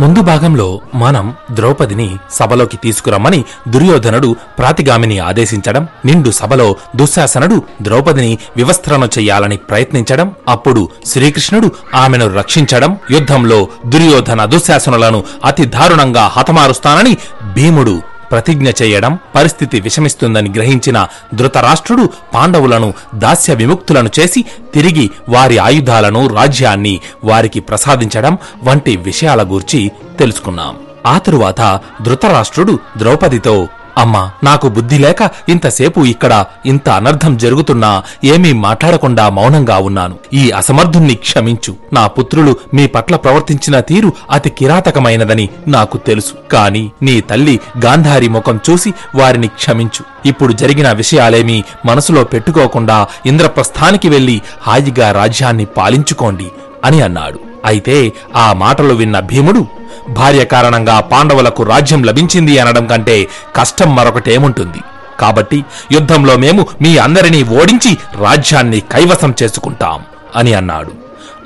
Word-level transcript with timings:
ముందు 0.00 0.20
భాగంలో 0.22 0.66
మనం 0.96 1.26
ద్రౌపదిని 1.50 2.06
సభలోకి 2.30 2.76
తీసుకురమ్మని 2.76 3.38
దుర్యోధనుడు 3.68 4.30
ప్రాతిగామిని 4.58 5.16
ఆదేశించడం 5.20 5.84
నిండు 6.04 6.30
సభలో 6.30 6.66
దుశ్శాసనుడు 6.96 7.56
ద్రౌపదిని 7.82 8.32
వివస్త్రణ 8.56 9.04
చెయ్యాలని 9.16 9.56
ప్రయత్నించడం 9.70 10.28
అప్పుడు 10.48 10.82
శ్రీకృష్ణుడు 11.06 11.70
ఆమెను 11.96 12.26
రక్షించడం 12.34 12.92
యుద్ధంలో 13.10 13.58
దుర్యోధన 13.86 14.44
దుశ్శాసనులను 14.46 15.20
అతి 15.44 15.66
దారుణంగా 15.74 16.26
హతమారుస్తానని 16.36 17.14
భీముడు 17.54 17.96
ప్రతిజ్ఞ 18.30 18.70
చేయడం 18.82 19.18
పరిస్థితి 19.34 19.80
విషమిస్తుందని 19.80 20.50
గ్రహించిన 20.50 21.06
ధృతరాష్ట్రుడు 21.34 22.08
పాండవులను 22.34 22.94
దాస్య 23.14 23.54
విముక్తులను 23.54 24.10
చేసి 24.20 24.44
తిరిగి 24.74 25.10
వారి 25.28 25.58
ఆయుధాలను 25.58 26.26
రాజ్యాన్ని 26.26 27.00
వారికి 27.24 27.60
ప్రసాదించడం 27.60 28.38
వంటి 28.62 28.96
విషయాల 28.96 29.42
గూర్చి 29.42 29.90
తెలుసుకున్నాం. 30.18 30.76
ఆ 31.06 31.18
తరువాత 31.18 31.80
ధృతరాష్ట్రుడు 32.02 32.78
ద్రౌపదితో 32.98 33.68
అమ్మా 33.98 34.30
నాకు 34.44 34.68
బుద్ధి 34.68 34.98
లేక 34.98 35.30
ఇంతసేపు 35.48 36.00
ఇక్కడ 36.04 36.44
ఇంత 36.66 36.88
అనర్థం 36.88 37.36
జరుగుతున్నా 37.36 38.02
ఏమీ 38.24 38.52
మాట్లాడకుండా 38.52 39.28
మౌనంగా 39.28 39.78
ఉన్నాను. 39.78 40.16
ఈ 40.32 40.50
అసమర్థుణ్ణి 40.50 41.14
క్షమించు. 41.14 41.76
నా 41.92 42.06
పుత్రులు 42.06 42.56
మీ 42.74 42.86
పట్ల 42.86 43.16
ప్రవర్తించిన 43.16 43.80
తీరు 43.80 44.12
అతి 44.30 44.50
కిరాతకమైనదని 44.50 45.48
నాకు 45.68 45.98
తెలుసు. 45.98 46.34
కాని 46.52 46.90
నీ 47.02 47.20
తల్లి 47.20 47.60
గాంధారి 47.84 48.28
ముఖం 48.28 48.60
చూసి 48.70 48.92
వారిని 49.14 49.48
క్షమించు. 49.48 50.28
ఇప్పుడు 50.28 50.52
జరిగిన 50.52 50.92
విషయాలేమీ 50.92 51.64
మనసులో 51.86 52.24
పెట్టుకోకుండా 52.24 53.06
ఇంద్రప్రస్థానికి 53.26 54.08
వెళ్ళి 54.08 54.42
హాయిగా 54.62 55.12
రాజ్యాన్ని 55.12 55.64
పాలించుకోండి 55.64 56.46
అని 56.84 57.00
అన్నాడు. 57.00 57.38
అయితే 57.64 58.12
ఆ 58.36 58.52
మాటలు 58.52 58.94
విన్న 58.94 59.20
భీముడు 59.20 59.66
భార్య 60.08 60.44
కారణంగా 60.44 61.00
పాండవులకు 61.00 61.62
రాజ్యం 61.62 62.04
లభించింది 62.04 62.58
అనడం 62.58 62.86
కంటే 62.86 63.28
కష్టం 63.56 63.96
మరొకటేముంటుంది? 63.96 64.78
కాబట్టి 65.20 65.64
యుద్ధంలో 65.92 66.36
మేము 66.36 66.66
మీ 66.82 66.98
అందరినీ 66.98 67.42
ఓడించి 67.42 67.96
రాజ్యాన్ని 68.22 68.80
కైవసం 68.80 69.34
చేసుకుంటాం 69.42 70.04
అని 70.36 70.54
అన్నాడు. 70.54 70.92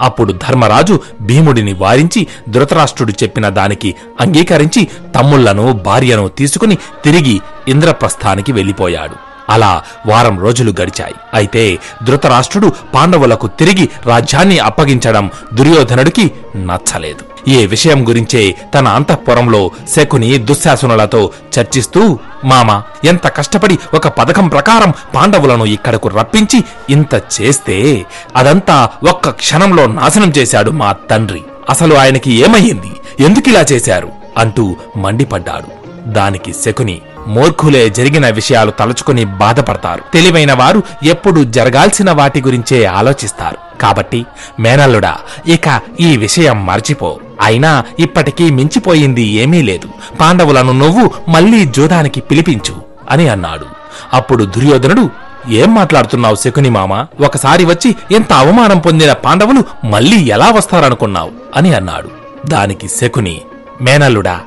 అప్పుడు 0.01 0.33
ధర్మరాజు 0.33 1.01
భీముడిని 1.21 1.73
వారించి 1.73 2.27
ధృతరాష్ట్రుడు 2.49 3.13
చెప్పిన 3.13 3.49
దానికి 3.49 3.95
అంగీకరించి 4.21 4.89
తమ్ముళ్ళను 5.15 5.73
భార్యను 5.73 6.29
తీసుకుని 6.29 6.75
తిరిగి 7.05 7.41
ఇంద్రప్రస్థానికి 7.69 8.53
వెళ్ళిపోయాడు. 8.53 9.17
అలా 9.49 9.83
వారం 10.07 10.41
రోజులు 10.41 10.75
గడిచాయి. 10.81 11.15
అయితే 11.35 11.79
ధృతరాష్ట్రుడు 12.03 12.73
పాండవులకు 12.95 13.47
తిరిగి 13.47 13.89
రాజ్యాన్ని 14.07 14.59
అప్పగించడం 14.59 15.31
దుర్యోధనుడికి 15.55 16.31
నచ్చలేదు. 16.57 17.30
ఈ 17.49 17.67
విషయం 17.67 18.09
గురించే 18.09 18.57
తన 18.75 18.89
అంతఃపురంలో 18.89 19.71
శకుని 19.89 20.39
దుశ్శాసనులతో 20.39 21.31
చర్చిస్తూ 21.59 22.19
మామ 22.45 22.83
ఎంత 23.05 23.27
కష్టపడి 23.27 23.79
ఒక 23.95 24.09
పథకం 24.09 24.49
ప్రకారం 24.49 24.95
పాండవులను 25.15 25.65
ఇక్కడకు 25.65 26.09
రప్పించి 26.09 26.65
ఇంత 26.91 27.23
చేస్తే 27.41 28.07
అదంతా 28.37 28.89
ఒక్క 29.09 29.31
క్షణంలో 29.31 29.87
నాశనం 29.87 30.33
చేశాడు 30.39 30.71
మా 30.71 30.93
తండ్రి. 30.93 31.43
అసలు 31.71 31.95
ఆయనకి 31.95 32.33
ఏమయ్యింది? 32.33 33.23
ఎందుకిలా 33.23 33.61
చేశారు? 33.61 34.09
అంటూ 34.39 34.77
మండిపడ్డాడు. 34.97 35.81
దానికి 36.09 36.53
శకుని 36.53 37.01
మూర్ఖులే 37.27 37.89
జరిగిన 37.89 38.29
విషయాలు 38.29 38.71
తలుచుకుని 38.71 39.25
బాధపడతారు. 39.25 40.01
తెలివైన 40.13 40.53
వారు 40.53 40.83
ఎప్పుడు 41.03 41.45
జరగాల్సిన 41.45 42.11
వాటి 42.11 42.41
గురించే 42.41 42.85
ఆలోచిస్తారు. 42.85 43.57
కాబట్టి 43.81 44.27
మేనల్లుడా 44.61 45.17
ఇక 45.47 45.81
ఈ 46.01 46.17
విషయం 46.17 46.67
మర్చిపో. 46.67 47.19
అయినా 47.41 47.85
ఇప్పటికీ 47.99 48.51
మించిపోయింది 48.51 49.23
ఏమీ 49.23 49.63
లేదు. 49.63 49.89
పాండవులను 50.21 50.73
నువ్వు 50.73 51.11
మళ్ళీ 51.29 51.65
జూదానికి 51.65 52.21
పిలిపించు 52.21 52.75
అని 53.11 53.29
అన్నాడు. 53.29 53.67
అప్పుడు 54.13 54.45
దుర్యోధనుడు 54.45 55.11
ఏం 55.51 55.75
మాట్లాడుతున్నావు 55.75 56.35
శకుని 56.35 56.71
మామ? 56.71 57.07
ఒకసారి 57.25 57.65
వచ్చి 57.65 57.97
ఎంత 58.13 58.33
అవమానం 58.33 58.79
పొందిన 58.79 59.13
పాండవులు 59.13 59.87
మళ్ళీ 59.87 60.17
ఎలా 60.17 60.51
వస్తారనుకున్నావు? 60.51 61.31
అని 61.57 61.75
అన్నాడు. 61.75 62.11
దానికి 62.49 62.89
శకుని 62.89 63.41
మేనల్లుడా 63.83 64.41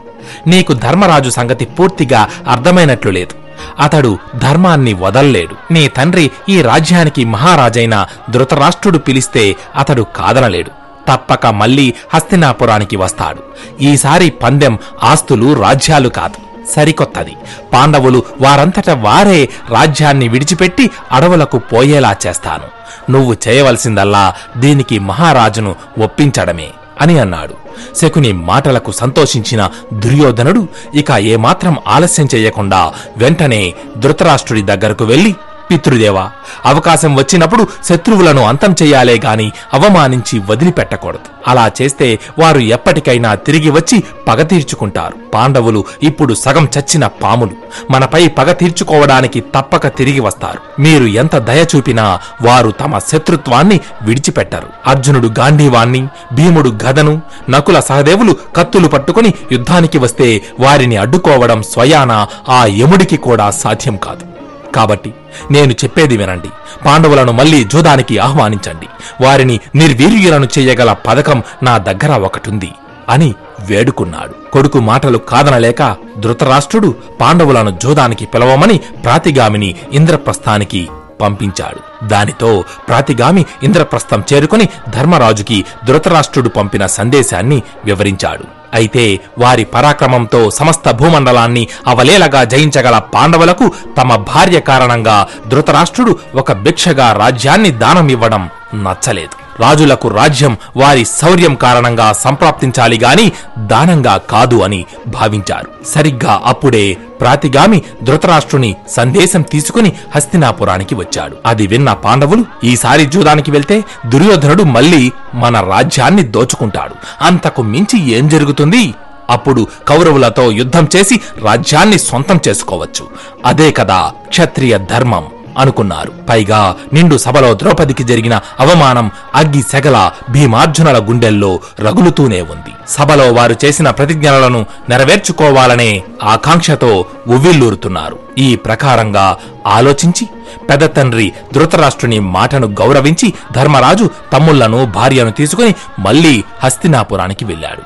నీకు 0.48 0.74
ధర్మరాజు 0.74 1.30
సంగతి 1.30 1.66
పూర్తిగా 1.66 2.30
అర్థమైనట్లు 2.48 3.12
లేదు. 3.12 3.34
అతడు 3.80 4.20
ధర్మాన్ని 4.36 4.94
వదల్లేడు. 4.94 5.74
నీ 5.74 5.88
తండ్రి 5.88 6.32
ఈ 6.50 6.62
రాజ్యానికి 6.62 7.26
మహారాజైన 7.26 8.08
ధృతరాష్ట్రుడు 8.30 8.98
పిలిస్తే 8.98 9.56
అతడు 9.76 10.02
కాదనలేడు. 10.02 10.70
తప్పక 11.08 11.48
మళ్ళీ 11.48 11.94
హస్తినాపురానికి 12.14 12.96
వస్తాడు. 12.96 13.40
ఈసారి 13.82 14.30
పందెం 14.30 14.78
ఆస్తులు 15.04 15.54
రాజ్యాలు 15.54 16.10
కాదు. 16.10 16.66
సరికొత్తది. 16.76 17.36
పాండవులు 17.74 18.24
వారంతట 18.42 18.90
వారే 18.90 19.50
రాజ్యాన్ని 19.70 20.28
విడిచిపెట్టి 20.28 20.92
అడవులకు 21.12 21.58
పోయేలా 21.58 22.16
చేస్తాను. 22.28 22.64
నువ్వు 23.12 23.38
చేయవలసిందల్లా 23.48 24.34
దీనికి 24.58 25.00
మహారాజును 25.00 25.76
ఒప్పించడమే. 26.04 26.68
అని 27.02 27.20
అన్నాడు. 27.20 27.56
శకుని 28.02 28.32
మాటలకు 28.32 28.92
సంతోషించిన 28.92 29.62
దుర్యోధనుడు 29.94 30.68
ఇక 30.96 31.12
ఏమాత్రం 31.12 31.78
ఆలస్యం 31.88 32.28
చేయకుండా 32.36 32.94
వెంటనే 33.18 33.74
ధృతరాష్ట్రుడి 33.98 34.62
దగ్గరకు 34.62 35.04
వెళ్ళి 35.04 35.34
పితృదేవా 35.74 36.32
అవకాశం 36.66 37.16
వచ్చినప్పుడు 37.16 37.68
శత్రువులను 37.90 38.46
అంతం 38.46 38.76
చెయ్యాలే 38.82 39.20
గాని 39.26 39.52
అవమానించి 39.74 40.42
వదిలిపెట్టకూడదు. 40.50 41.30
అలా 41.48 41.72
చేస్తే 41.82 42.20
వారు 42.40 42.60
ఎప్పటికైనా 42.60 43.36
తిరిగి 43.36 43.70
వచ్చి 43.70 44.04
పగ 44.28 44.42
తీర్చుకుంటారు. 44.42 45.14
పాండవులు 45.34 45.84
ఇప్పుడు 46.04 46.34
సగం 46.34 46.70
చచ్చిన 46.80 47.08
పాములు. 47.08 47.52
మనపై 47.92 48.28
పగ 48.28 48.52
తీర్చుకోవడానికి 48.52 49.40
తప్పక 49.40 49.88
తిరిగి 49.88 50.20
వస్తారు. 50.20 50.82
మీరు 50.82 51.06
ఎంత 51.06 51.36
దయ 51.36 51.66
చూపినా 51.76 52.20
వారు 52.42 52.72
తమ 52.72 53.00
శత్రుత్వాన్ని 53.00 53.80
విడిచిపెట్టరు. 54.02 54.70
అర్జునుడు 54.88 55.30
గాంధీవాన్ని 55.40 56.08
భీముడు 56.34 56.70
గదను 56.70 57.22
నకుల 57.50 57.80
సహదేవులు 57.80 58.38
కత్తులు 58.56 58.88
పట్టుకుని 58.88 59.34
యుద్ధానికి 59.52 59.98
వస్తే 59.98 60.42
వారిని 60.60 60.98
అడ్డుకోవడం 60.98 61.64
స్వయాన 61.64 62.28
ఆ 62.50 62.66
యముడికి 62.66 63.18
కూడా 63.18 63.52
సాధ్యం 63.52 63.98
కాదు. 63.98 64.33
కాబట్టి 64.76 65.14
నేను 65.52 65.72
చెప్పేది 65.72 66.18
వినండి. 66.18 66.50
పాండవులను 66.86 67.32
మళ్ళీ 67.32 67.64
జూదానికి 67.64 68.18
ఆహ్వానించండి. 68.18 68.88
వారిని 69.24 69.60
నిర్వీర్యులను 69.76 70.48
చేయగల 70.60 70.94
పథకం 70.94 71.44
నా 71.64 71.78
దగ్గర 71.78 72.12
ఒకటుంది 72.18 72.72
అని 73.10 73.36
వేడుకున్నాడు. 73.70 74.52
కొడుకు 74.52 74.80
మాటలు 74.80 75.18
కాదనలేక 75.18 75.96
ధృతరాష్ట్రుడు 76.20 76.96
పాండవులను 77.22 77.78
జూదానికి 77.84 78.26
పిలవమని 78.26 78.78
ప్రాతిగామిని 78.78 79.76
ఇంద్రప్రస్థానికి 79.92 80.90
పంపించాడు. 81.22 82.08
దానితో 82.08 82.64
ప్రాతిగామి 82.88 83.46
ఇంద్రప్రస్థం 83.64 84.24
చేరుకుని 84.34 84.70
ధర్మరాజుకి 84.90 85.66
ధృతరాష్ట్రుడు 85.86 86.50
పంపిన 86.50 86.86
సందేశాన్ని 86.86 87.62
వివరించాడు. 87.86 88.44
అయితే 88.74 89.20
వారి 89.38 89.64
పరాక్రమంతో 89.64 90.50
సమస్త 90.50 90.92
భూమండలాన్ని 90.92 91.68
అవలేలగా 91.88 92.44
జయించగల 92.44 92.98
పాండవులకు 92.98 93.72
తమ 93.98 94.16
భార్య 94.16 94.60
కారణంగా 94.60 95.28
ధృతరాష్ట్రుడు 95.48 96.20
ఒక 96.36 96.52
భిక్షగా 96.52 97.14
రాజ్యాన్ని 97.14 97.72
దానం 97.72 98.10
ఇవ్వడం 98.10 98.50
నచ్చలేదు. 98.76 99.43
రాజులకు 99.60 100.08
రాజ్యం 100.08 100.58
వారి 100.78 101.06
శౌర్యం 101.06 101.56
కారణంగా 101.56 102.14
సంప్రాప్తించాలి 102.14 103.00
గాని 103.00 103.32
దానంగా 103.58 104.18
కాదు 104.18 104.62
అని 104.62 104.86
భావించారు. 105.08 105.86
సరిగ్గా 105.86 106.42
అప్పుడే 106.46 106.98
ప్రాతిగామి 107.22 107.84
ధృతరాష్ట్రుని 108.04 108.76
సందేశం 108.90 109.42
తీసుకుని 109.42 109.94
హస్తినాపురానికి 110.16 110.96
వచ్చాడు. 110.96 111.38
అది 111.46 111.68
విన్న 111.68 111.94
పాండవులు 111.94 112.46
ఈసారి 112.64 113.06
జూదానికి 113.06 113.52
వెళ్తే 113.52 113.84
దుర్యోధనుడు 114.06 114.64
మళ్ళీ 114.64 115.12
మన 115.34 115.60
రాజ్యాన్ని 115.60 116.24
దోచుకుంటాడు. 116.24 116.94
అంతకు 117.22 117.62
మించి 117.62 118.12
ఏం 118.12 118.28
జరుగుతుంది? 118.28 118.94
అప్పుడు 119.30 119.68
కౌరవులతో 119.88 120.52
యుద్ధం 120.52 120.88
చేసి 120.96 121.22
రాజ్యాన్ని 121.42 122.00
సొంతం 122.00 122.40
చేసుకోవచ్చు. 122.48 123.08
అదే 123.46 123.72
కదా 123.72 124.12
క్షత్రియ 124.28 124.78
ధర్మం. 124.78 125.26
అనుకున్నారు. 125.58 126.12
పైగా 126.30 126.76
నిండు 126.94 127.18
సభలో 127.18 127.54
ద్రౌపదికి 127.54 128.04
జరిగిన 128.04 128.40
అవమానం 128.60 129.12
అగ్గి 129.36 129.62
సెగల 129.62 130.12
భీమార్జునుల 130.30 130.98
గుండెల్లో 130.98 131.60
రగులుతూనే 131.80 132.42
ఉంది. 132.42 132.74
సభలో 132.88 133.32
వారు 133.32 133.56
చేసిన 133.66 133.90
ప్రతిజ్ఞలను 133.90 134.66
నెరవేర్చుకోవాలనే 134.90 136.04
ఆకాంక్షతో 136.24 137.06
ఉవ్విల్లూరుతున్నారు 137.28 138.20
ఈ 138.38 138.56
ప్రకారంగా 138.56 139.38
ఆలోచించి 139.68 140.28
పెద్ద 140.70 140.96
తండ్రి 140.96 141.34
ధృతరాష్ట్రుని 141.54 142.20
మాటను 142.20 142.68
గౌరవించి 142.68 143.34
ధర్మరాజు 143.52 144.10
తమ్ముళ్ళను 144.34 144.86
భార్యను 144.86 145.32
తీసుకుని 145.32 145.76
మళ్ళీ 146.00 146.44
హస్తినాపురానికి 146.64 147.46
వెళ్ళాడు. 147.46 147.82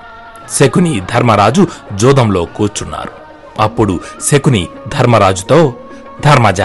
శకుని 0.53 1.01
ధర్మరాజు 1.13 1.67
జోదంలో 1.93 2.45
కూర్చున్నారు. 2.45 3.11
అప్పుడు 3.61 3.99
శకుని 4.31 4.67
ధర్మరాజుతో 4.87 5.73
ధర్మజ 6.25 6.61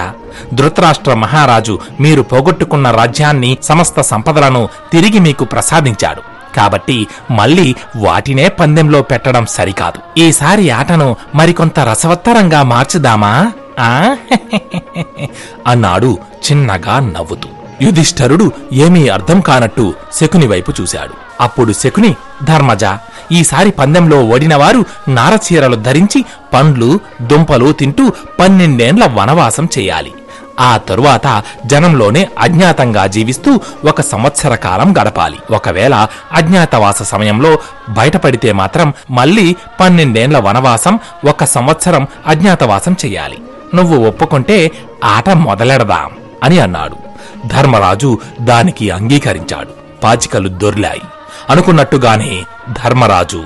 ధృతరాష్ట్ర 0.55 1.15
మహారాజు 1.15 1.79
మీరు 2.01 2.23
పోగొట్టుకున్న 2.23 2.91
రాజ్యాన్ని 2.91 3.59
సమస్త 3.63 4.01
సంపదలను 4.01 4.69
తిరిగి 4.93 5.19
మీకు 5.19 5.45
ప్రసాదించాడు. 5.45 6.23
కాబట్టి 6.57 7.07
మళ్ళీ 7.31 7.75
వాటినే 7.97 8.49
పందెంలో 8.49 9.03
పెట్టడం 9.03 9.47
సరికాదు. 9.47 10.21
ఈసారి 10.21 10.71
ఆటను 10.71 11.17
మరికొంత 11.35 11.81
రసవత్తరంగా 11.81 12.63
మార్చుదామా? 12.63 13.53
ఆ? 13.81 14.17
అన్నాడు 15.67 16.19
చిన్నగా 16.51 17.01
నవ్వుతూ. 17.01 17.49
యుధిష్ఠరుడు 17.83 18.53
ఏమీ 18.73 19.09
అర్థం 19.09 19.41
కానట్టు 19.41 19.95
శకుని 20.15 20.47
వైపు 20.47 20.73
చూశాడు. 20.81 21.15
అప్పుడు 21.41 21.73
శకుని 21.73 22.15
ధర్మజ 22.45 22.85
ఈసారి 23.33 23.71
పందెంలో 23.71 24.25
ఓడినవారు 24.25 24.85
నారచీరలు 25.09 25.77
ధరించి 25.77 26.25
పండ్లు 26.55 27.01
దుంపలు 27.23 27.73
తింటూ 27.73 28.13
పన్నెండేండ్ల 28.41 29.05
వనవాసం 29.07 29.69
చేయాలి. 29.79 30.13
ఆ 30.61 30.77
తరువాత 30.77 31.43
జనంలోనే 31.67 32.29
అజ్ఞాతంగా 32.39 33.07
జీవిస్తూ 33.07 33.61
ఒక 33.89 34.01
సంవత్సర 34.01 34.55
కాలం 34.55 34.93
గడపాలి. 34.93 35.39
ఒకవేళ 35.51 35.95
అజ్ఞాతవాస 36.33 37.03
సమయంలో 37.03 37.59
బయటపడితే 37.91 38.53
మాత్రం 38.53 38.93
మళ్ళీ 39.11 39.57
పన్నెండేండ్ల 39.81 40.39
వనవాసం 40.39 40.99
ఒక 41.29 41.45
సంవత్సరం 41.45 42.07
అజ్ఞాతవాసం 42.27 42.93
చెయ్యాలి 42.93 43.39
నువ్వు 43.75 43.97
ఒప్పుకుంటే 44.09 44.71
ఆట 45.05 45.31
మొదలెడదాం 45.31 46.11
అని 46.43 46.59
అన్నాడు. 46.59 47.12
ధర్మరాజు 47.47 48.19
దానికి 48.41 48.91
అంగీకరించాడు. 48.91 49.69
పాచికలు 50.03 50.49
దొర్లాయి. 50.49 51.03
అనుకున్నట్టుగానే 51.51 52.43
ధర్మరాజు 52.85 53.45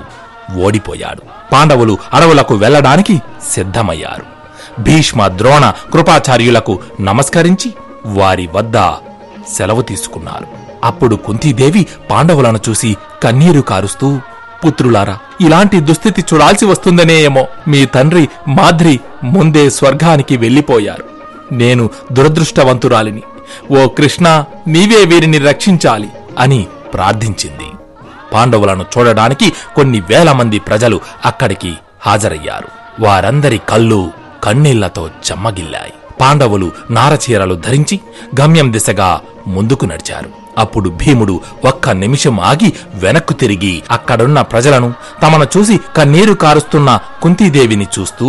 ఓడిపోయాడు. 0.63 1.23
పాండవులు 1.53 1.99
అడవులకు 2.15 2.55
వెళ్ళడానికి 2.55 3.23
సిద్ధమయ్యారు. 3.51 4.37
భీష్మ 4.83 5.29
ద్రోణ 5.29 5.73
కృపాచార్యులకు 5.93 6.79
నమస్కరించి 7.01 7.75
వారి 8.07 8.49
వద్ద 8.53 8.79
సెలవు 9.57 9.83
తీసుకున్నారు. 9.83 10.47
అప్పుడు 10.85 11.17
కుంతీదేవి 11.17 11.87
పాండవులను 12.11 12.61
చూసి 12.69 12.97
కన్నీరు 13.23 13.61
కారుస్తూ 13.61 14.19
పుత్రులారా 14.67 15.19
ఇలాంటి 15.41 15.81
దుస్థితి 15.81 16.25
చూడాల్సి 16.35 16.65
వస్తుందనే 16.65 17.15
ఏమో. 17.15 17.47
మీ 17.69 17.87
తండ్రి 17.87 18.29
మాద్రి 18.49 19.01
ముందే 19.25 19.71
స్వర్గానికి 19.71 20.37
వెళ్ళిపోయారు. 20.37 21.05
నేను 21.55 21.91
దురదృష్టవంతురాలిని. 22.13 23.23
ఓ 23.71 23.87
కృష్ణ 23.87 24.45
నీవే 24.67 25.05
వీరిని 25.05 25.39
రక్షించాలి 25.39 26.09
అని 26.39 26.67
ప్రార్థించింది. 26.95 27.71
పాండవులను 28.33 28.85
చూడడానికి 28.99 29.53
కొన్ని 29.77 30.01
వేల 30.01 30.33
మంది 30.33 30.59
ప్రజలు 30.59 31.01
అక్కడికి 31.25 31.75
హాజరయ్యారు. 32.01 32.69
వారందరి 33.01 33.61
కళ్ళు 33.69 34.11
కన్నీళ్ళతో 34.45 35.07
చెమ్మగిల్లాయి. 35.07 35.93
పాండవులు 36.21 36.73
నారచీరలు 36.91 37.55
ధరించి 37.55 38.01
గమ్యం 38.41 38.73
దిశగా 38.73 39.21
ముందుకు 39.47 39.85
నడిచారు. 39.85 40.46
అప్పుడు 40.59 40.91
భీముడు 40.91 41.35
ఒక్క 41.65 41.91
నిమిషం 41.91 42.41
ఆగి 42.41 42.73
వెనక్కు 42.95 43.35
తిరిగి 43.35 43.83
అక్కడున్న 43.91 44.41
ప్రజలను 44.43 44.95
తమను 45.23 45.47
చూసి 45.57 45.81
కన్నీరు 45.97 46.35
కారుస్తున్న 46.35 46.91
కుంతీదేవిని 47.23 47.87
చూస్తూ 47.99 48.29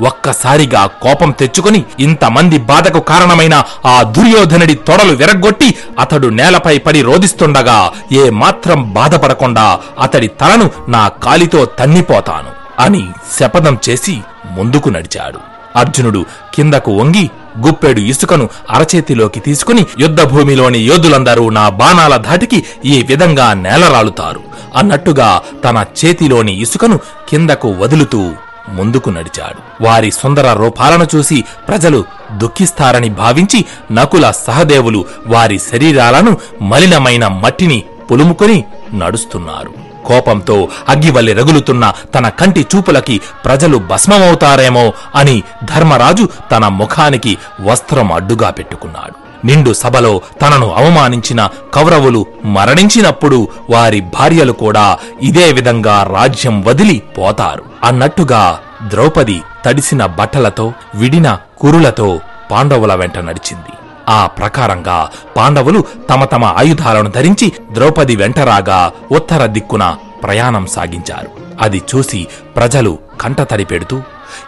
ఒక్కసారిగా 0.00 0.86
కోపం 1.02 1.30
తెచ్చుకుని 1.30 1.84
ఇంతమంది 2.00 2.58
బాధకు 2.58 3.00
కారణమైన 3.00 3.64
ఆ 3.86 4.02
దుర్యోధనుడి 4.02 4.74
తొడలు 4.74 5.12
విరగ్గొట్టి 5.12 5.74
అతడు 5.98 6.28
నేలపై 6.28 6.78
పడి 6.78 7.02
రోదిస్తుండగా 7.02 7.78
ఏ 8.12 8.30
మాత్రం 8.30 8.92
బాధపడకుండా 8.92 9.66
అతడి 10.02 10.28
తలను 10.40 10.70
నా 10.88 11.08
కాలితో 11.08 11.64
తన్నిపోతాను 11.64 12.52
అని 12.82 13.02
శపథం 13.38 13.78
చేసి 13.88 14.14
ముందుకు 14.56 14.88
నడిచాడు. 14.88 15.38
అర్జునుడు 15.76 16.20
కిందకు 16.54 16.92
వంగి 16.92 17.30
గుప్పెడు 17.66 18.00
ఇసుకను 18.00 18.48
అరచేతిలోకి 18.70 19.40
తీసుకుని 19.40 19.86
యుద్ధభూమిలోని 20.00 20.78
యోధులందరూ 20.78 21.50
నా 21.50 21.68
బాణాల 21.68 22.16
ధాటికి 22.16 22.64
ఈ 22.84 23.02
విధంగా 23.02 23.54
నేలరాలుతారు. 23.54 24.40
అన్నట్టుగా 24.76 25.42
తన 25.64 25.84
చేతిలోని 26.04 26.60
ఇసుకను 26.60 27.00
కిందకు 27.28 27.68
వదులుతూ 27.72 28.32
ముందుకు 28.68 29.10
నడిచాడు. 29.10 29.84
వారి 29.84 30.10
సుందర 30.10 30.52
రూపాలను 30.52 31.16
చూసి 31.16 31.44
ప్రజలు 31.68 32.04
దుఃఖిస్తారని 32.32 33.08
భావించి 33.08 33.64
నకుల 33.92 34.30
సహదేవులు 34.30 35.04
వారి 35.26 35.58
శరీరాలను 35.58 36.36
మలినమైన 36.62 37.26
మట్టిని 37.26 37.82
పులుముకొని 38.10 38.64
నడుస్తున్నారు. 38.94 39.87
కోపంతో 40.08 40.68
అగ్గివల్లి 40.88 41.32
రగులుతున్న 41.32 41.92
తన 42.14 42.28
కంటి 42.28 42.66
చూపులకి 42.74 43.20
ప్రజలు 43.44 43.78
భస్మమవుతారేమో 43.90 44.92
అని 45.14 45.42
ధర్మరాజు 45.64 46.28
తన 46.52 46.68
ముఖానికి 46.80 47.32
వస్త్రం 47.60 48.12
అడ్డుగా 48.12 48.50
పెట్టుకున్నాడు. 48.50 49.16
నిండు 49.46 49.72
సభలో 49.72 50.20
తనను 50.42 50.68
అవమానించిన 50.74 51.40
కౌరవులు 51.74 52.26
మరణించినప్పుడు 52.44 53.48
వారి 53.70 54.00
భార్యలు 54.00 54.52
కూడా 54.52 54.86
ఇదే 55.22 55.52
విధంగా 55.52 55.96
రాజ్యం 56.16 56.56
వదిలి 56.64 56.98
పోతారు. 57.18 57.64
అన్నట్టుగా 57.84 58.42
ద్రౌపది 58.88 59.38
తడిసిన 59.64 60.02
బట్టలతో 60.18 60.66
విడిన 60.94 61.28
కురులతో 61.58 62.08
పాండవుల 62.50 62.94
వెంట 62.94 63.18
నడిచింది. 63.18 63.74
ఆ 64.08 64.26
ప్రకారంగా 64.26 65.10
పాండవులు 65.36 65.84
తమ 66.10 66.24
తమ 66.24 66.44
ఆయుధాలను 66.44 67.10
ధరించి 67.10 67.52
ద్రౌపది 67.72 68.16
వెంటరాగా 68.16 68.92
ఉత్తర 69.12 69.46
దిక్కున 69.46 69.96
ప్రయాణం 70.22 70.66
సాగించారు. 70.66 71.28
అది 71.60 71.82
చూసి 71.94 72.26
ప్రజలు 72.56 72.98
కంటతడి 73.20 73.64
పెడుతూ 73.64 74.02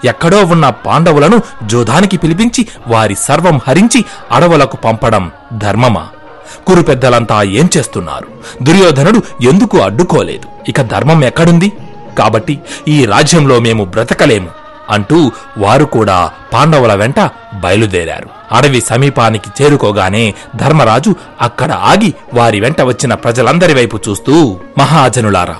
ఎక్కడో 0.05 0.45
ఉన్న 0.45 0.71
పాండవులను 0.71 1.41
జోధానికి 1.67 2.17
పిలిపించి 2.17 2.69
వారి 2.87 3.15
సర్వం 3.15 3.61
హరించి 3.69 4.05
అడవులకు 4.33 4.77
పంపడం 4.77 5.31
ధర్మమా? 5.59 6.09
కురు 6.67 6.83
పెద్దలంతా 6.83 7.43
ఏం 7.43 7.69
చేస్తున్నారు? 7.77 8.27
దుర్యోధనుడు 8.63 9.23
ఎందుకు 9.43 9.79
అడ్డుకోలేదు? 9.79 10.71
ఇక 10.71 10.83
ధర్మం 10.83 11.25
ఎక్కడుంది? 11.25 11.73
కాబట్టి 12.19 12.61
ఈ 12.89 13.05
రాజ్యంలో 13.05 13.61
మేము 13.61 13.85
బ్రతకలేము. 13.85 14.60
అంటూ 14.91 15.33
వారు 15.59 15.85
కూడా 15.85 16.31
పాండవుల 16.53 16.95
వెంట 16.95 17.31
బయలుదేరారు. 17.55 18.29
అడవి 18.53 18.81
సమీపానికి 18.81 19.63
చేరుకోగానే 19.63 20.35
ధర్మరాజు 20.57 21.15
అక్కడ 21.41 21.73
ఆగి 21.73 22.15
వారి 22.35 22.61
వెంట 22.61 22.81
వచ్చిన 22.81 23.15
ప్రజలందరి 23.15 23.75
వైపు 23.75 24.01
చూస్తూ 24.09 24.59
మహాజనులారా 24.79 25.57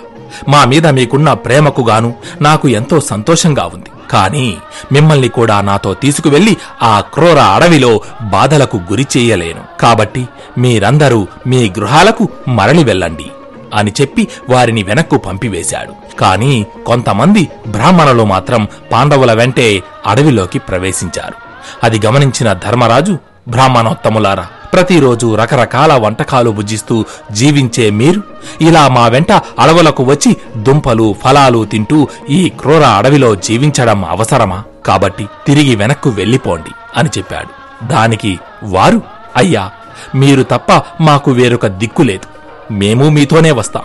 మా 0.49 0.65
మీద 0.65 0.87
మీకున్న 0.87 1.33
ప్రేమకు 1.33 1.83
గాను 1.83 2.15
నాకు 2.41 2.69
ఎంతో 2.69 3.01
సంతోషంగా 3.01 3.71
ఉంది. 3.75 3.91
కానీ 4.11 4.57
మిమ్మల్ని 4.93 5.29
కూడా 5.29 5.61
నాతో 5.61 5.95
తీసుకువెళ్ళి 5.95 6.57
ఆ 6.83 7.01
క్రూర 7.15 7.39
అడవిలో 7.39 8.01
బాధలకు 8.23 8.77
గురి 8.77 9.07
చేయలేను. 9.17 9.63
కాబట్టి 9.81 10.29
మీరందరూ 10.59 11.27
మీ 11.47 11.71
గృహాలకు 11.79 12.29
మరలి 12.49 12.85
వెళ్ళండి. 12.85 13.31
అని 13.75 13.93
చెప్పి 14.01 14.29
వారిని 14.49 14.83
వెనక్కు 14.83 15.17
పంపివేశాడు. 15.17 16.17
కాని 16.17 16.67
కొంతమంది 16.87 17.49
బ్రాహ్మణులు 17.69 18.25
మాత్రం 18.25 18.69
పాండవుల 18.93 19.33
వెంటే 19.33 19.83
అడవిలోకి 20.07 20.59
ప్రవేశించారు. 20.59 21.35
అది 21.83 22.07
గమనించిన 22.07 22.53
ధర్మరాజు 22.53 23.19
బ్రాహ్మణోత్తములారా 23.49 24.47
ప్రతిరోజు 24.73 25.35
రకరకాల 25.35 25.93
వంటకాలు 25.95 26.51
భుజిస్తూ 26.51 27.05
జీవించే 27.33 27.91
మీరు? 27.91 28.23
ఇలా 28.61 28.89
మా 28.89 29.07
వెంట 29.07 29.33
అడవులకు 29.33 30.03
వచ్చి 30.03 30.37
దుంపలు 30.57 31.15
ఫలాలు 31.25 31.65
తింటూ 31.65 32.09
ఈ 32.31 32.49
క్రూర 32.61 32.83
అడవిలో 32.83 33.35
జీవించడం 33.35 34.05
అవసరమా? 34.05 34.63
కాబట్టి 34.87 35.29
తిరిగి 35.47 35.75
వెనక్కు 35.77 36.11
వెళ్ళిపోండి 36.11 36.71
అని 36.97 37.09
చెప్పాడు. 37.19 37.61
దానికి 37.87 38.39
వారు 38.63 39.03
అయ్యా 39.37 39.71
మీరు 40.15 40.43
తప్ప 40.43 40.83
మాకు 41.01 41.31
వేరొక 41.31 41.67
దిక్కు 41.67 42.03
లేదు. 42.03 42.30
మేము 42.71 43.09
మీతోనే 43.09 43.51
వస్తాం. 43.51 43.83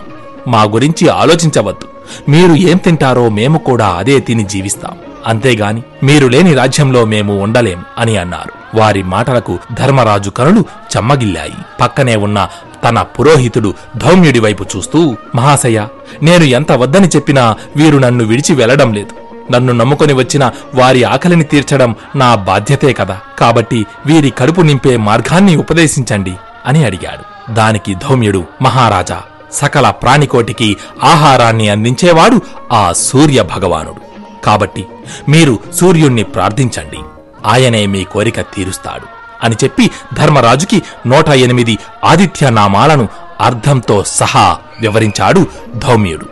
మా 0.48 0.62
గురించి 0.62 1.08
ఆలోచించవద్దు. 1.08 1.88
మీరు 2.30 2.54
ఏం 2.54 2.76
తింటారో 2.76 3.28
మేము 3.28 3.58
కూడా 3.58 3.88
అదే 3.88 4.20
తిని 4.20 4.44
జీవిస్తాం. 4.44 4.98
అంతేగాని 5.26 5.82
మీరు 6.02 6.28
లేని 6.28 6.54
రాజ్యంలో 6.54 7.04
మేము 7.04 7.42
ఉండలేం 7.42 7.84
అని 7.98 8.16
అన్నారు. 8.16 8.78
వారి 8.78 9.02
మాటలకు 9.02 9.58
ధర్మరాజు 9.72 10.30
కనులు 10.30 10.60
చెమ్మగిల్లాయి. 10.60 11.54
పక్కనే 11.80 12.16
ఉన్న 12.16 12.48
తన 12.84 13.02
పురోహితుడు 13.02 13.74
ధౌమ్యుడి 13.96 14.38
వైపు 14.38 14.64
చూస్తూ 14.76 15.16
మహాశయ 15.34 15.86
నేను 16.22 16.44
ఎంత 16.44 16.72
వద్దని 16.72 17.08
చెప్పినా 17.08 17.56
వీరు 17.76 17.98
నన్ను 17.98 18.24
విడిచి 18.24 18.54
వెళ్ళడం 18.54 18.92
లేదు. 18.92 19.26
నన్ను 19.52 19.72
నమ్ముకొని 19.72 20.12
వచ్చిన 20.12 20.50
వారి 20.74 21.04
ఆకలిని 21.04 21.44
తీర్చడం 21.44 21.94
నా 22.16 22.34
బాధ్యతే 22.34 22.92
కదా. 22.92 23.20
కాబట్టి 23.38 23.86
వీరి 24.06 24.30
కడుపు 24.30 24.60
నింపే 24.60 24.96
మార్గాన్ని 24.96 25.56
ఉపదేశించండి 25.56 26.34
అని 26.66 26.84
అడిగాడు. 26.84 27.35
దానికి 27.50 27.94
ధౌమ్యుడు 27.94 28.44
మహారాజా. 28.62 29.22
సకల 29.52 29.90
ప్రాణికోటికి 29.90 30.76
ఆహారాన్ని 31.04 31.68
అందించేవాడు 31.68 32.40
ఆ 32.72 32.92
సూర్య 32.92 33.42
భగవానుడు. 33.42 34.00
కాబట్టి 34.44 34.86
మీరు 35.28 35.58
సూర్యుణ్ణి 35.74 36.22
ప్రార్థించండి. 36.22 36.98
ఆయనే 37.46 37.86
మీ 37.86 38.04
కోరిక 38.04 38.40
తీరుస్తాడు 38.40 39.06
అని 39.42 39.56
చెప్పి 39.64 39.90
ధర్మరాజుకి 40.14 40.82
నూట 41.06 41.28
ఎనిమిది 41.28 41.78
ఆదిత్య 42.04 42.50
నామాలను 42.50 43.08
అర్థంతో 43.40 44.04
సహా 44.04 44.58
వివరించాడు 44.80 45.46
ధౌమ్యుడు. 45.76 46.26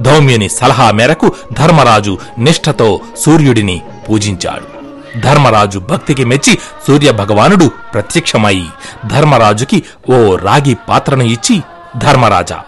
ధౌమ్యుని 0.00 0.48
సలహా 0.48 0.90
మేరకు 0.90 1.32
ధర్మరాజు 1.52 2.18
నిష్ఠతో 2.38 3.00
సూర్యుడిని 3.18 3.82
పూజించాడు. 4.08 4.73
ధర్మరాజు 5.20 5.78
భక్తికి 5.78 6.24
మెచ్చి 6.24 6.58
సూర్య 6.86 7.12
భగవానుడు 7.12 7.70
ప్రత్యక్షమై. 7.94 8.64
ధర్మరాజుకి 9.06 9.82
ఓ 10.10 10.36
రాగి 10.36 10.76
పాత్రను 10.88 11.22
ఇచ్చి 11.22 11.62
ధర్మరాజా 11.98 12.60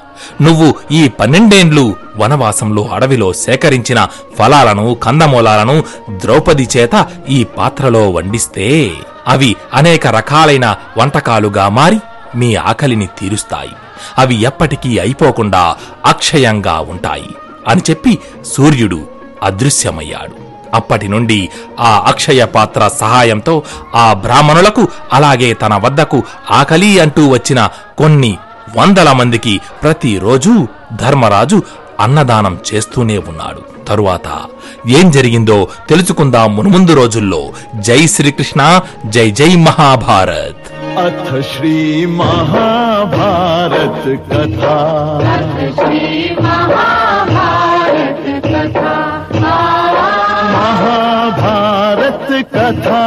నువ్వు 0.42 0.74
ఈ 0.92 1.08
పన్నెండేండ్లు 1.08 1.96
వనవాసంలో 2.16 2.88
అడవిలో 2.92 3.32
సేకరించిన 3.32 4.08
ఫలాలను 4.38 4.94
కందమూలాలను 4.94 5.84
ద్రౌపది 6.10 6.68
చేత 6.76 7.06
ఈ 7.28 7.44
పాత్రలో 7.44 8.10
వండిస్తే 8.10 8.90
అవి 9.28 9.56
అనేక 9.74 10.06
రకాలైన 10.06 10.76
వంటకాలుగా 10.98 11.68
మారి 11.68 12.00
మీ 12.34 12.54
ఆకలిని 12.54 13.06
తీరుస్తాయి. 13.06 13.72
అవి 14.18 14.34
ఎప్పటికీ 14.34 14.98
అయిపోకుండా 14.98 15.76
అక్షయంగా 16.06 16.80
ఉంటాయి 16.80 17.34
అని 17.68 17.80
చెప్పి 17.90 18.18
సూర్యుడు 18.44 19.06
అదృశ్యమయ్యాడు. 19.42 20.45
అప్పటి 20.75 21.08
నుండి 21.08 21.49
ఆ 21.80 22.04
అక్షయ 22.06 22.44
పాత్ర 22.44 22.90
సహాయంతో 23.00 23.62
ఆ 23.94 24.12
బ్రాహ్మణులకు 24.12 24.88
అలాగే 25.12 25.52
తన 25.52 25.75
వద్దకు 25.75 26.23
ఆకలి 26.50 27.00
అంటూ 27.00 27.28
వచ్చిన 27.28 27.68
కొన్ని 27.99 28.38
వందల 28.76 29.12
మందికి 29.12 29.61
ప్రతిరోజు 29.82 30.68
ధర్మరాజు 30.92 31.62
అన్నదానం 32.00 32.58
చేస్తూనే 32.75 33.18
ఉన్నాడు. 33.18 33.62
తరువాత 33.88 34.38
ఏం 34.88 35.11
జరిగిందో 35.11 35.68
తెలుసుకుందాం 35.88 36.56
మునుముందు 36.56 36.92
రోజుల్లో. 36.92 37.49
జై 37.75 38.06
శ్రీకృష్ణ 38.06 38.80
జై 39.06 39.30
జై 39.30 39.54
మహాభారత్. 39.54 40.73
అథ 40.99 41.40
శ్రీ 41.40 42.06
మహాభారత్ 42.06 44.30
కథ. 44.30 44.62
శ్రీ 45.75 46.37
మహాభారత్ 46.42 48.44
కథ. 48.44 49.05
कथा। 52.43 53.05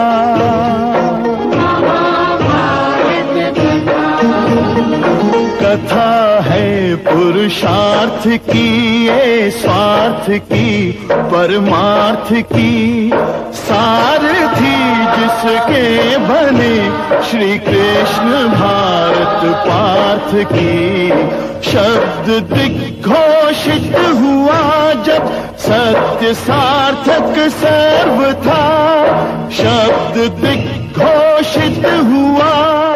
कथा 5.62 6.42
है 6.42 6.96
पुरुषार्थ 6.96 8.28
की 8.28 9.08
ये 9.08 9.52
स्वार्थ 9.52 10.30
की 10.30 10.92
परमार्थ 11.10 12.34
की। 12.34 13.12
सारथी 13.54 14.49
जिसके 15.30 16.18
बने 16.18 16.76
श्री 17.24 17.58
कृष्ण 17.60 18.32
भारत 18.50 19.44
पार्थ 19.68 20.34
की 20.52 21.10
शब्द 21.72 22.30
दिग्घोषित 22.54 23.98
हुआ 24.22 24.62
जब 25.06 25.30
सत्य 25.58 26.34
सार्थक 26.34 27.38
सर्व 27.50 28.24
था। 28.46 28.66
शब्द 29.52 30.18
दिग्घोषित 30.42 31.86
हुआ 32.10 32.89